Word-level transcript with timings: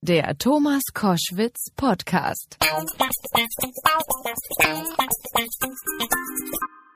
Der 0.00 0.38
Thomas 0.38 0.82
Koschwitz 0.94 1.72
Podcast. 1.74 2.56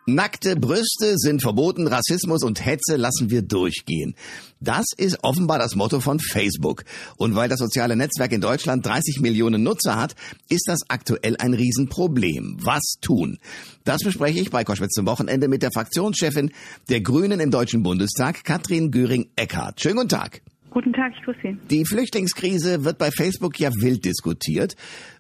Nackte 0.07 0.55
Brüste 0.55 1.19
sind 1.19 1.43
verboten, 1.43 1.89
Rassismus 1.89 2.45
und 2.45 2.65
Hetze 2.65 2.95
lassen 2.95 3.29
wir 3.29 3.43
durchgehen. 3.43 4.15
Das 4.61 4.85
ist 4.97 5.19
offenbar 5.25 5.59
das 5.59 5.75
Motto 5.75 5.99
von 5.99 6.21
Facebook. 6.21 6.85
Und 7.17 7.35
weil 7.35 7.49
das 7.49 7.59
soziale 7.59 7.97
Netzwerk 7.97 8.31
in 8.31 8.41
Deutschland 8.41 8.87
30 8.87 9.19
Millionen 9.19 9.65
Nutzer 9.65 9.97
hat, 9.97 10.15
ist 10.49 10.69
das 10.69 10.83
aktuell 10.87 11.37
ein 11.39 11.55
Riesenproblem. 11.55 12.59
Was 12.61 12.99
tun? 13.01 13.41
Das 13.83 14.03
bespreche 14.05 14.39
ich 14.39 14.51
bei 14.51 14.63
Koschwitz 14.63 14.93
zum 14.93 15.07
Wochenende 15.07 15.49
mit 15.49 15.63
der 15.63 15.73
Fraktionschefin 15.73 16.53
der 16.89 17.01
Grünen 17.01 17.41
im 17.41 17.51
Deutschen 17.51 17.83
Bundestag, 17.83 18.45
Katrin 18.45 18.93
Göring-Eckardt. 18.93 19.81
Schönen 19.81 19.97
guten 19.97 20.09
Tag. 20.09 20.41
Guten 20.73 20.95
Tag, 20.95 21.13
ich 21.15 21.23
grüße 21.23 21.39
Sie. 21.43 21.59
Die 21.71 21.85
Flüchtlingskrise 21.85 22.85
wird 22.85 22.97
bei 22.97 23.11
Facebook 23.11 23.61
ja 23.61 23.71
wild 23.81 24.07
diskutiert. 24.07 24.75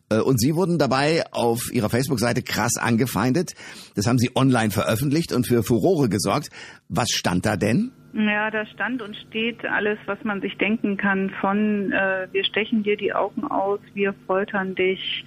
Äh, 0.08 0.20
und 0.20 0.40
Sie 0.40 0.54
wurden 0.54 0.78
dabei 0.78 1.24
auf 1.30 1.70
Ihrer 1.72 1.90
Facebook-Seite 1.90 2.42
krass 2.42 2.78
angefeindet. 2.78 3.52
Das 3.94 4.06
haben 4.06 4.18
Sie 4.18 4.30
online 4.34 4.70
veröffentlicht 4.70 5.32
und 5.32 5.46
für 5.46 5.62
Furore 5.62 6.08
gesorgt. 6.08 6.48
Was 6.88 7.10
stand 7.10 7.44
da 7.44 7.56
denn? 7.56 7.92
Ja, 8.14 8.50
da 8.50 8.66
stand 8.66 9.00
und 9.00 9.16
steht 9.16 9.64
alles, 9.64 9.98
was 10.04 10.22
man 10.22 10.42
sich 10.42 10.56
denken 10.58 10.98
kann, 10.98 11.30
von 11.40 11.92
äh, 11.92 12.28
wir 12.30 12.44
stechen 12.44 12.82
dir 12.82 12.96
die 12.96 13.14
Augen 13.14 13.44
aus, 13.44 13.80
wir 13.94 14.14
foltern 14.26 14.74
dich, 14.74 15.24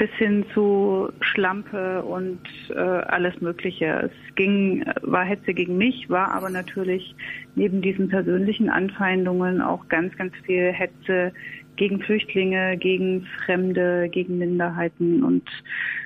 bis 0.00 0.10
hin 0.12 0.46
zu 0.54 1.10
Schlampe 1.20 2.02
und 2.02 2.40
äh, 2.70 2.74
alles 2.74 3.38
Mögliche. 3.42 4.08
Es 4.08 4.34
ging, 4.34 4.82
war 5.02 5.26
Hetze 5.26 5.52
gegen 5.52 5.76
mich, 5.76 6.08
war 6.08 6.32
aber 6.32 6.48
natürlich 6.48 7.14
neben 7.54 7.82
diesen 7.82 8.08
persönlichen 8.08 8.70
Anfeindungen 8.70 9.60
auch 9.60 9.86
ganz, 9.88 10.16
ganz 10.16 10.32
viel 10.46 10.72
Hetze 10.72 11.34
gegen 11.76 12.00
Flüchtlinge, 12.00 12.78
gegen 12.78 13.26
Fremde, 13.44 14.08
gegen 14.08 14.38
Minderheiten. 14.38 15.22
Und 15.22 15.46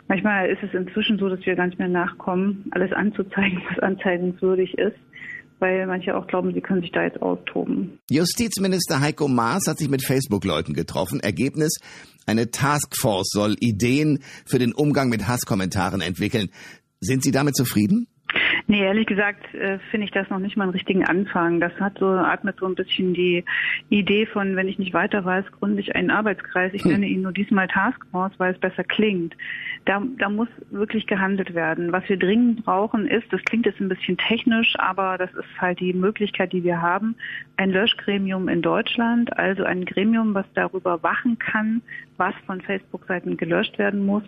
manchmal 0.09 0.49
ist 0.49 0.65
es 0.65 0.75
inzwischen 0.75 1.17
so, 1.17 1.29
dass 1.29 1.47
wir 1.47 1.55
gar 1.55 1.67
nicht 1.67 1.79
mehr 1.79 1.87
nachkommen, 1.87 2.65
alles 2.73 2.93
anzuzeigen, 2.93 3.63
was 3.69 3.79
anzeigenswürdig 3.79 4.77
ist 4.77 4.99
weil 5.65 5.87
manche 5.87 6.15
auch 6.15 6.27
glauben, 6.27 6.53
sie 6.53 6.61
können 6.61 6.83
sich 6.83 6.93
da 6.93 7.05
jetzt 7.05 7.23
austoben. 7.23 7.99
Justizminister 8.11 9.01
Heiko 9.01 9.29
Maas 9.29 9.63
hat 9.67 9.79
sich 9.79 9.89
mit 9.89 10.05
Facebook-Leuten 10.05 10.75
getroffen. 10.75 11.21
Ergebnis, 11.21 11.77
eine 12.27 12.51
Taskforce 12.51 13.31
soll 13.31 13.57
Ideen 13.61 14.19
für 14.45 14.59
den 14.59 14.75
Umgang 14.75 15.09
mit 15.09 15.27
Hasskommentaren 15.27 16.03
entwickeln. 16.03 16.51
Sind 17.01 17.23
Sie 17.23 17.31
damit 17.31 17.57
zufrieden? 17.57 18.09
Nee, 18.67 18.81
ehrlich 18.81 19.07
gesagt 19.07 19.55
äh, 19.55 19.79
finde 19.91 20.07
ich 20.07 20.11
das 20.11 20.31
noch 20.31 20.39
nicht 20.39 20.57
mal 20.57 20.65
einen 20.65 20.73
richtigen 20.73 21.05
Anfang. 21.05 21.61
Das 21.61 21.73
hat 21.79 21.99
so, 21.99 22.07
atmet 22.07 22.57
so 22.59 22.67
ein 22.67 22.75
bisschen 22.75 23.13
die 23.13 23.45
Idee 23.91 24.25
von, 24.25 24.57
wenn 24.57 24.69
ich 24.69 24.79
nicht 24.79 24.95
weiter 24.95 25.23
weiß, 25.23 25.45
gründe 25.53 25.81
ich 25.81 25.95
einen 25.95 26.11
Arbeitskreis. 26.11 26.73
Ich 26.73 26.83
hm. 26.83 26.93
nenne 26.93 27.07
ihn 27.07 27.21
nur 27.23 27.33
diesmal 27.33 27.69
Taskforce, 27.69 28.33
weil 28.39 28.55
es 28.55 28.59
besser 28.59 28.83
klingt. 28.83 29.37
Da, 29.85 30.03
da 30.19 30.31
muss 30.31 30.49
wirklich 30.71 31.07
gehandelt 31.07 31.55
werden. 31.55 31.93
Was 31.93 32.09
wir 32.09 32.17
dringend 32.17 32.65
brauchen 32.65 33.07
ist, 33.07 33.31
das 33.31 33.43
klingt 33.43 33.67
jetzt 33.67 33.81
ein 33.81 33.91
bisschen 33.91 34.17
technisch, 34.17 34.75
aber 34.79 35.19
das 35.19 35.33
ist 35.35 35.61
halt 35.61 35.81
die 35.81 35.93
Möglichkeit, 35.93 36.55
die 36.55 36.65
wir 36.65 36.81
haben, 36.81 37.17
ein 37.59 37.71
Löschgremium 37.71 38.49
in 38.49 38.63
Deutschland, 38.63 39.37
also 39.39 39.65
ein 39.65 39.85
Gremium, 39.85 40.33
was 40.33 40.47
darüber 40.55 41.03
wachen 41.03 41.39
kann, 41.39 41.83
was 42.17 42.35
von 42.47 42.61
Facebook-Seiten 42.63 43.37
gelöscht 43.37 43.79
werden 43.79 44.07
muss 44.07 44.23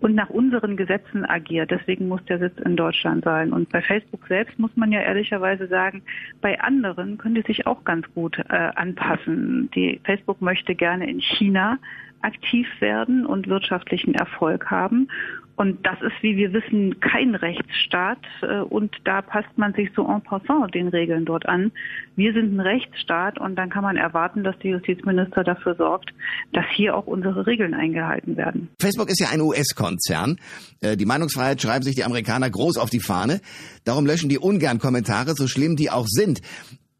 und 0.00 0.14
nach 0.14 0.30
unseren 0.30 0.76
Gesetzen 0.76 1.24
agiert. 1.24 1.70
Deswegen 1.70 2.08
muss 2.08 2.24
der 2.24 2.38
Sitz 2.38 2.58
in 2.64 2.76
Deutschland 2.76 3.24
sein. 3.24 3.52
Und 3.52 3.73
bei 3.74 3.82
Facebook 3.82 4.24
selbst 4.28 4.56
muss 4.56 4.70
man 4.76 4.92
ja 4.92 5.00
ehrlicherweise 5.00 5.66
sagen, 5.66 6.04
bei 6.40 6.60
anderen 6.60 7.18
können 7.18 7.34
die 7.34 7.42
sich 7.42 7.66
auch 7.66 7.82
ganz 7.82 8.06
gut 8.14 8.38
äh, 8.38 8.54
anpassen. 8.54 9.68
Die 9.74 10.00
Facebook 10.04 10.40
möchte 10.40 10.76
gerne 10.76 11.10
in 11.10 11.18
China 11.18 11.78
aktiv 12.24 12.66
werden 12.80 13.26
und 13.26 13.48
wirtschaftlichen 13.48 14.14
Erfolg 14.14 14.70
haben. 14.70 15.08
Und 15.56 15.86
das 15.86 16.00
ist, 16.02 16.20
wie 16.22 16.36
wir 16.36 16.52
wissen, 16.52 16.98
kein 17.00 17.34
Rechtsstaat. 17.34 18.18
Äh, 18.42 18.60
und 18.60 18.96
da 19.04 19.22
passt 19.22 19.56
man 19.56 19.72
sich 19.74 19.90
so 19.94 20.06
en 20.08 20.20
passant 20.20 20.74
den 20.74 20.88
Regeln 20.88 21.24
dort 21.24 21.46
an. 21.46 21.70
Wir 22.16 22.32
sind 22.32 22.54
ein 22.54 22.60
Rechtsstaat 22.60 23.38
und 23.38 23.54
dann 23.56 23.70
kann 23.70 23.84
man 23.84 23.96
erwarten, 23.96 24.42
dass 24.42 24.58
der 24.58 24.72
Justizminister 24.72 25.44
dafür 25.44 25.76
sorgt, 25.76 26.10
dass 26.52 26.64
hier 26.74 26.96
auch 26.96 27.06
unsere 27.06 27.46
Regeln 27.46 27.74
eingehalten 27.74 28.36
werden. 28.36 28.68
Facebook 28.80 29.08
ist 29.10 29.20
ja 29.20 29.28
ein 29.32 29.40
US-Konzern. 29.40 30.38
Äh, 30.80 30.96
die 30.96 31.06
Meinungsfreiheit 31.06 31.62
schreiben 31.62 31.84
sich 31.84 31.94
die 31.94 32.04
Amerikaner 32.04 32.50
groß 32.50 32.76
auf 32.78 32.90
die 32.90 33.00
Fahne. 33.00 33.40
Darum 33.84 34.06
löschen 34.06 34.28
die 34.28 34.38
ungern 34.38 34.78
Kommentare, 34.78 35.34
so 35.34 35.46
schlimm 35.46 35.76
die 35.76 35.90
auch 35.90 36.06
sind. 36.08 36.40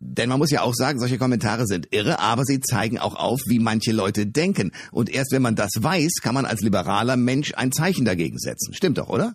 Denn 0.00 0.28
man 0.28 0.38
muss 0.38 0.50
ja 0.50 0.62
auch 0.62 0.74
sagen, 0.74 0.98
solche 0.98 1.18
Kommentare 1.18 1.66
sind 1.66 1.88
irre, 1.92 2.18
aber 2.18 2.44
sie 2.44 2.60
zeigen 2.60 2.98
auch 2.98 3.14
auf, 3.14 3.40
wie 3.46 3.58
manche 3.58 3.92
Leute 3.92 4.26
denken. 4.26 4.72
Und 4.92 5.08
erst 5.08 5.32
wenn 5.32 5.42
man 5.42 5.56
das 5.56 5.70
weiß, 5.78 6.20
kann 6.22 6.34
man 6.34 6.44
als 6.44 6.60
liberaler 6.60 7.16
Mensch 7.16 7.52
ein 7.56 7.72
Zeichen 7.72 8.04
dagegen 8.04 8.38
setzen. 8.38 8.74
Stimmt 8.74 8.98
doch, 8.98 9.08
oder? 9.08 9.34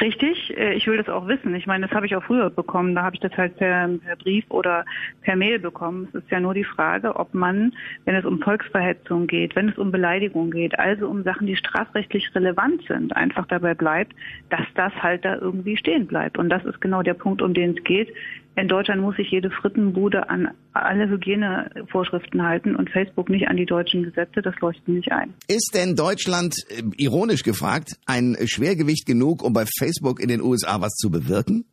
Richtig, 0.00 0.56
äh, 0.56 0.74
ich 0.74 0.86
will 0.86 0.96
das 0.96 1.08
auch 1.08 1.28
wissen. 1.28 1.54
Ich 1.54 1.66
meine, 1.66 1.86
das 1.86 1.94
habe 1.94 2.06
ich 2.06 2.16
auch 2.16 2.24
früher 2.24 2.50
bekommen. 2.50 2.94
Da 2.94 3.02
habe 3.02 3.16
ich 3.16 3.20
das 3.20 3.32
halt 3.36 3.56
per, 3.56 3.88
per, 3.88 4.16
Brief 4.16 4.44
oder 4.50 4.84
per 5.22 5.36
Mail 5.36 5.58
bekommen. 5.58 6.08
Es 6.08 6.22
ist 6.22 6.30
ja 6.30 6.40
nur 6.40 6.54
die 6.54 6.64
Frage, 6.64 7.16
ob 7.16 7.32
man, 7.34 7.72
wenn 8.04 8.14
es 8.14 8.24
um 8.24 8.40
Volksverhetzung 8.40 9.26
geht, 9.26 9.54
wenn 9.56 9.68
es 9.68 9.78
um 9.78 9.92
Beleidigung 9.92 10.50
geht, 10.50 10.78
also 10.78 11.08
um 11.08 11.22
Sachen, 11.22 11.46
die 11.46 11.56
strafrechtlich 11.56 12.34
relevant 12.34 12.82
sind, 12.86 13.16
einfach 13.16 13.46
dabei 13.46 13.74
bleibt, 13.74 14.14
dass 14.50 14.66
das 14.74 14.92
halt 14.94 15.24
da 15.24 15.36
irgendwie 15.36 15.76
stehen 15.76 16.06
bleibt. 16.06 16.38
Und 16.38 16.48
das 16.50 16.64
ist 16.64 16.80
genau 16.80 17.02
der 17.02 17.14
Punkt, 17.14 17.40
um 17.40 17.54
den 17.54 17.76
es 17.76 17.84
geht. 17.84 18.12
In 18.56 18.68
Deutschland 18.68 19.00
muss 19.00 19.16
sich 19.16 19.30
jede 19.30 19.50
Frittenbude 19.50 20.28
an 20.28 20.48
alle 20.72 21.08
Hygienevorschriften 21.08 22.42
halten 22.42 22.76
und 22.76 22.88
Facebook 22.90 23.28
nicht 23.28 23.48
an 23.48 23.56
die 23.56 23.66
deutschen 23.66 24.04
Gesetze. 24.04 24.42
Das 24.42 24.54
leuchtet 24.60 24.86
nicht 24.88 25.10
ein. 25.10 25.34
Ist 25.48 25.72
denn 25.74 25.96
Deutschland, 25.96 26.56
äh, 26.68 26.82
ironisch 26.96 27.42
gefragt, 27.42 27.96
ein 28.06 28.36
Schwergewicht 28.44 29.06
genug, 29.06 29.42
um 29.42 29.52
bei 29.52 29.64
Facebook 29.78 30.20
in 30.20 30.28
den 30.28 30.40
USA 30.40 30.80
was 30.80 30.94
zu 30.94 31.10
bewirken? 31.10 31.64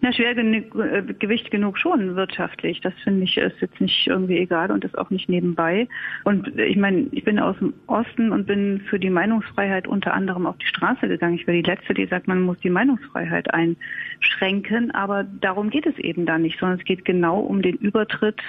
Na, 0.00 0.12
Schwergewicht 0.12 1.46
äh, 1.46 1.50
genug 1.50 1.78
schon 1.78 2.16
wirtschaftlich. 2.16 2.80
Das 2.80 2.94
finde 3.04 3.24
ich 3.24 3.36
ist 3.36 3.60
jetzt 3.60 3.80
nicht 3.80 4.06
irgendwie 4.06 4.38
egal 4.38 4.70
und 4.70 4.84
ist 4.84 4.96
auch 4.96 5.10
nicht 5.10 5.28
nebenbei. 5.28 5.88
Und 6.24 6.58
ich 6.58 6.76
meine, 6.76 7.06
ich 7.12 7.24
bin 7.24 7.38
aus 7.38 7.56
dem 7.58 7.74
Osten 7.86 8.32
und 8.32 8.46
bin 8.46 8.80
für 8.88 8.98
die 8.98 9.10
Meinungsfreiheit 9.10 9.86
unter 9.86 10.14
anderem 10.14 10.46
auf 10.46 10.56
die 10.58 10.66
Straße 10.66 11.08
gegangen. 11.08 11.34
Ich 11.34 11.46
war 11.46 11.54
die 11.54 11.62
Letzte, 11.62 11.94
die 11.94 12.06
sagt, 12.06 12.28
man 12.28 12.42
muss 12.42 12.58
die 12.58 12.70
Meinungsfreiheit 12.70 13.48
einschränken. 13.52 14.90
Aber 14.92 15.24
darum 15.24 15.70
geht 15.70 15.86
es 15.86 15.98
eben 15.98 16.26
da 16.26 16.38
nicht, 16.38 16.58
sondern 16.58 16.78
es 16.78 16.84
geht 16.84 17.04
genau 17.04 17.40
um 17.40 17.62
den 17.62 17.76
Übertritt 17.76 18.40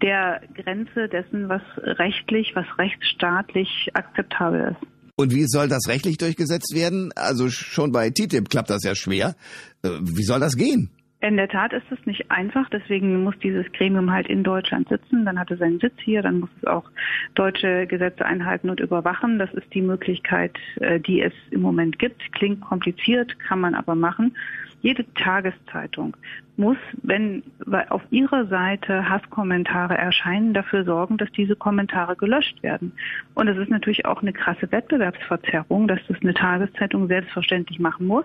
der 0.00 0.40
Grenze 0.54 1.08
dessen, 1.08 1.48
was 1.48 1.62
rechtlich, 1.76 2.54
was 2.54 2.66
rechtsstaatlich 2.78 3.90
akzeptabel 3.94 4.76
ist. 4.76 4.91
Und 5.16 5.32
wie 5.32 5.46
soll 5.46 5.68
das 5.68 5.88
rechtlich 5.88 6.16
durchgesetzt 6.16 6.74
werden? 6.74 7.12
Also 7.12 7.50
schon 7.50 7.92
bei 7.92 8.10
TTIP 8.10 8.48
klappt 8.48 8.70
das 8.70 8.82
ja 8.82 8.94
schwer. 8.94 9.36
Äh, 9.82 9.90
wie 10.00 10.24
soll 10.24 10.40
das 10.40 10.56
gehen? 10.56 10.90
In 11.22 11.36
der 11.36 11.48
Tat 11.48 11.72
ist 11.72 11.86
es 11.90 12.04
nicht 12.04 12.32
einfach, 12.32 12.68
deswegen 12.70 13.22
muss 13.22 13.38
dieses 13.38 13.70
Gremium 13.70 14.10
halt 14.10 14.26
in 14.26 14.42
Deutschland 14.42 14.88
sitzen, 14.88 15.24
dann 15.24 15.38
hat 15.38 15.52
es 15.52 15.60
seinen 15.60 15.78
Sitz 15.78 15.94
hier, 16.00 16.20
dann 16.20 16.40
muss 16.40 16.50
es 16.60 16.66
auch 16.66 16.90
deutsche 17.36 17.86
Gesetze 17.86 18.26
einhalten 18.26 18.68
und 18.68 18.80
überwachen. 18.80 19.38
Das 19.38 19.54
ist 19.54 19.72
die 19.72 19.82
Möglichkeit, 19.82 20.58
äh, 20.80 20.98
die 20.98 21.22
es 21.22 21.32
im 21.52 21.62
Moment 21.62 22.00
gibt. 22.00 22.32
Klingt 22.32 22.60
kompliziert, 22.60 23.38
kann 23.38 23.60
man 23.60 23.76
aber 23.76 23.94
machen. 23.94 24.36
Jede 24.80 25.04
Tageszeitung 25.14 26.16
muss, 26.56 26.78
wenn 27.04 27.44
auf 27.90 28.02
ihrer 28.10 28.46
Seite 28.46 29.08
Hasskommentare 29.08 29.96
erscheinen, 29.96 30.54
dafür 30.54 30.82
sorgen, 30.84 31.18
dass 31.18 31.30
diese 31.30 31.54
Kommentare 31.54 32.16
gelöscht 32.16 32.60
werden. 32.64 32.90
Und 33.34 33.46
es 33.46 33.56
ist 33.58 33.70
natürlich 33.70 34.06
auch 34.06 34.22
eine 34.22 34.32
krasse 34.32 34.72
Wettbewerbsverzerrung, 34.72 35.86
dass 35.86 36.00
das 36.08 36.20
eine 36.20 36.34
Tageszeitung 36.34 37.06
selbstverständlich 37.06 37.78
machen 37.78 38.08
muss 38.08 38.24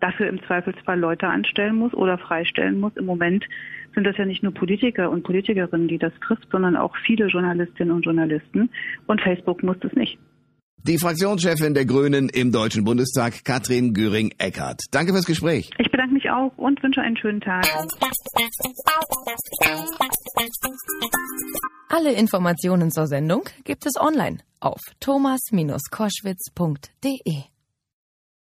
dafür 0.00 0.28
im 0.28 0.42
Zweifelsfall 0.44 0.98
Leute 0.98 1.26
anstellen 1.26 1.76
muss 1.76 1.94
oder 1.94 2.18
freistellen 2.18 2.80
muss. 2.80 2.96
Im 2.96 3.06
Moment 3.06 3.44
sind 3.94 4.04
das 4.04 4.16
ja 4.16 4.24
nicht 4.24 4.42
nur 4.42 4.54
Politiker 4.54 5.10
und 5.10 5.24
Politikerinnen, 5.24 5.88
die 5.88 5.98
das 5.98 6.12
trifft, 6.20 6.48
sondern 6.50 6.76
auch 6.76 6.94
viele 7.04 7.26
Journalistinnen 7.26 7.94
und 7.94 8.04
Journalisten. 8.04 8.70
Und 9.06 9.20
Facebook 9.20 9.62
muss 9.62 9.78
das 9.80 9.92
nicht. 9.94 10.18
Die 10.84 10.98
Fraktionschefin 10.98 11.74
der 11.74 11.84
Grünen 11.84 12.28
im 12.28 12.52
Deutschen 12.52 12.84
Bundestag, 12.84 13.44
Katrin 13.44 13.94
Göring-Eckardt. 13.94 14.82
Danke 14.92 15.12
fürs 15.12 15.26
Gespräch. 15.26 15.70
Ich 15.78 15.90
bedanke 15.90 16.14
mich 16.14 16.30
auch 16.30 16.56
und 16.56 16.80
wünsche 16.82 17.00
einen 17.00 17.16
schönen 17.16 17.40
Tag. 17.40 17.66
Alle 21.88 22.12
Informationen 22.12 22.92
zur 22.92 23.06
Sendung 23.06 23.44
gibt 23.64 23.86
es 23.86 23.94
online 24.00 24.38
auf 24.60 24.80
thomas-koschwitz.de. 25.00 27.57